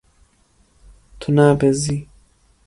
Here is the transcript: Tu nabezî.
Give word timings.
Tu 1.19 1.29
nabezî. 1.37 1.97